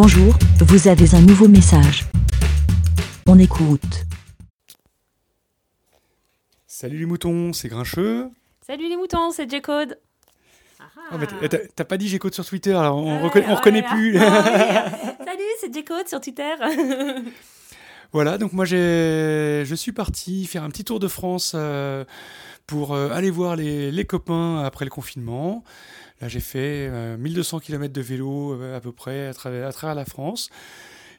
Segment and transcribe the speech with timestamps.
[0.00, 2.04] Bonjour, vous avez un nouveau message.
[3.26, 4.04] On écoute.
[6.68, 8.30] Salut les moutons, c'est Grincheux.
[8.64, 9.98] Salut les moutons, c'est J-Code.
[11.10, 11.16] Ah,
[11.74, 14.12] t'as- pas dit J-Code sur Twitter, alors on, Ouais, reconna- on oh reconnaît là plus.
[15.24, 16.54] Salut, c'est J-Code sur Twitter.
[18.12, 22.04] voilà, donc moi j'ai, je suis parti faire un petit tour de France euh,
[22.68, 25.64] pour euh, aller voir les, les copains après le confinement.
[26.20, 29.72] Là j'ai fait euh, 1200 km de vélo euh, à peu près à travers, à
[29.72, 30.50] travers la France.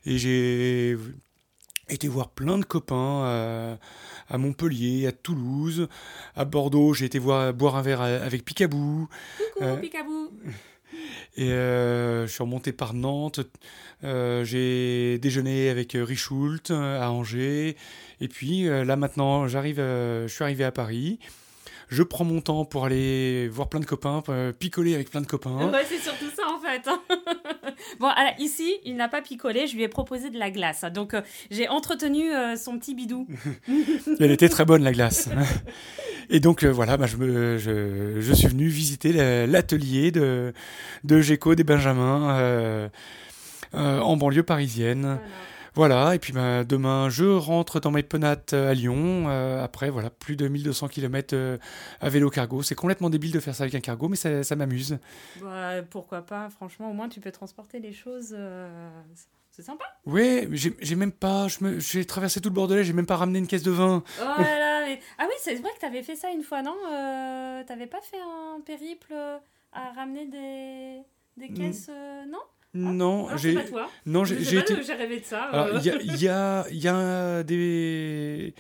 [0.06, 0.98] Et j'ai
[1.90, 3.76] été voir plein de copains euh,
[4.30, 5.88] à Montpellier, à Toulouse,
[6.36, 6.94] à Bordeaux.
[6.94, 9.10] J'ai été voir, boire un verre avec Picabou.
[9.56, 10.30] Coucou, Euh, Picabou.
[11.36, 13.42] Et euh, je suis remonté par Nantes.
[14.04, 17.76] Euh, j'ai déjeuné avec euh, Richoult à Angers.
[18.22, 21.20] Et puis euh, là maintenant, j'arrive, je suis arrivé à Paris.
[21.90, 24.22] Je prends mon temps pour aller voir plein de copains,
[24.60, 25.72] picoler avec plein de copains.
[25.72, 26.88] Ouais, c'est surtout ça en fait.
[28.00, 30.86] bon, alors, ici, il n'a pas picolé, je lui ai proposé de la glace.
[30.94, 31.16] Donc,
[31.50, 33.26] j'ai entretenu son petit bidou.
[34.20, 35.30] Elle était très bonne la glace.
[36.30, 37.18] Et donc euh, voilà, bah, je,
[38.34, 40.54] suis venu visiter la- l'atelier de,
[41.04, 41.22] de
[41.56, 42.90] des Benjamins euh,
[43.74, 45.20] euh, en banlieue parisienne.
[45.88, 49.26] Et puis bah, demain je rentre dans mes penates à Lyon.
[49.30, 51.36] euh, après, voilà, plus de 1200 km
[52.02, 52.62] à vélo cargo.
[52.62, 54.98] C'est complètement débile de faire ça avec un cargo, mais ça, ça m'amuse.
[55.42, 58.34] Bah, pourquoi pas, franchement, au moins tu peux transporter les choses.
[58.38, 58.90] euh,
[59.52, 59.86] C'est sympa.
[60.06, 61.48] Mais j'ai même pas.
[61.80, 64.04] J'ai traversé tout le Bordelais, j'ai même pas ramené une caisse de vin.
[64.22, 66.76] Oh là là, mais- Ah oui, c'est vrai que t'avais fait ça une fois, non
[66.92, 69.38] euh, T'avais pas fait un périple euh,
[69.74, 71.02] à ramener des,
[71.38, 71.58] des Mm.
[71.58, 72.40] caisses, euh, non?
[72.74, 73.58] Non, Non, j'ai.
[74.06, 74.74] Non, j'ai été.
[74.74, 75.50] Rêvé de ça.
[75.54, 75.80] Euh.
[75.80, 78.54] il y a, il y, a, y a des,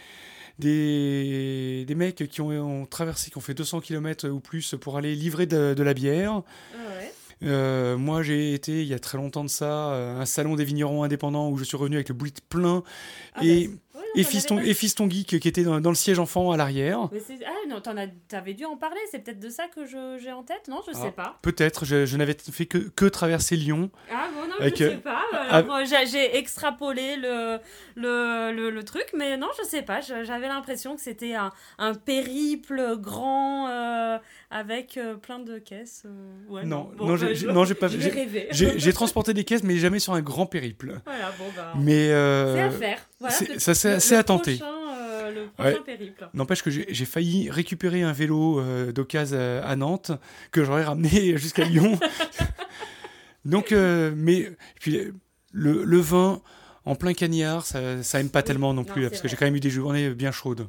[0.58, 4.98] des, des mecs qui ont, ont traversé, qui ont fait 200 km ou plus pour
[4.98, 6.42] aller livrer de, de la bière.
[6.74, 7.14] Ah ouais.
[7.44, 10.66] Euh, moi, j'ai été, il y a très longtemps de ça, à un salon des
[10.66, 12.84] vignerons indépendants où je suis revenu avec le boulit plein.
[13.36, 13.74] Ah et, bah,
[14.16, 17.10] et, Fiston, pas- et Fiston Geek qui était dans, dans le siège enfant à l'arrière.
[17.46, 17.82] Ah non,
[18.28, 20.92] t'avais dû en parler, c'est peut-être de ça que je- j'ai en tête, non Je
[20.96, 21.02] Ah.
[21.02, 21.38] sais pas.
[21.42, 23.90] Peut-être, je, je n'avais fait que, que traverser Lyon.
[24.12, 25.22] Ah bon, non, Avec, je euh, sais pas.
[25.34, 27.60] ah- Alors, moi, j'ai extrapolé le,
[27.96, 30.02] le, le, le truc, mais non, je sais pas.
[30.02, 34.18] J'avais l'impression que c'était un, un périple grand euh,
[34.52, 36.04] avec euh, plein de caisses.
[36.06, 37.88] euh, ouais, non, bon, non, bah, j'ai- non, j'ai pas.
[38.52, 41.00] j'ai- transporté des caisses, mais jamais sur un grand périple.
[41.06, 41.74] Voilà, bon, bah.
[41.78, 43.10] Mais euh, C'est à faire.
[43.30, 44.60] Voilà, ça, c'est assez à tenter.
[44.62, 45.78] euh, Ouais.
[46.34, 50.12] N'empêche que j'ai failli récupérer un vélo euh, d'occasion euh, à Nantes
[50.52, 52.00] que j'aurais ramené jusqu'à Lyon.
[53.46, 55.00] Donc, euh, mais puis
[55.52, 56.42] le, le vin
[56.86, 59.46] en plein cagnard, ça, ça aime pas tellement non plus, c'est parce que j'ai quand
[59.46, 60.68] même eu des journées bien chaudes.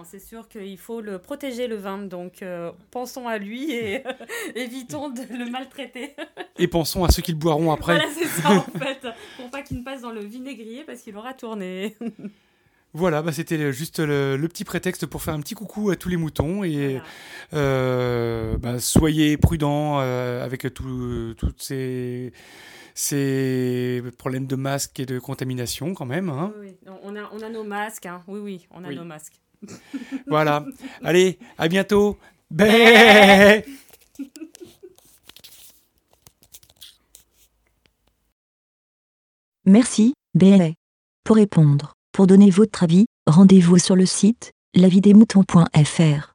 [0.00, 4.02] Non, c'est sûr qu'il faut le protéger le vin, donc euh, pensons à lui et
[4.54, 6.14] évitons de le maltraiter.
[6.58, 7.96] Et pensons à ceux qui le boiront après.
[7.96, 9.06] Voilà, c'est ça en fait,
[9.36, 11.96] pour pas qu'il ne passe dans le vinaigrier parce qu'il aura tourné.
[12.92, 16.08] Voilà, bah, c'était juste le, le petit prétexte pour faire un petit coucou à tous
[16.08, 17.04] les moutons et Voilà.
[17.54, 22.32] euh, bah, soyez prudents euh, avec tout- toutes ces,
[22.96, 26.30] ces problèmes de masque et de contamination quand même.
[26.30, 26.52] hein.
[26.58, 26.90] Oui, oui.
[27.04, 28.22] On, a, on a nos masques, hein.
[28.26, 28.96] oui, oui, on a Oui.
[28.96, 29.40] nos masques.
[30.26, 30.64] Voilà.
[31.02, 32.18] Allez, à bientôt.
[39.66, 40.70] Merci, BLA.
[41.24, 46.29] Pour répondre, pour donner votre avis, rendez-vous sur le site lavidemouton.fr.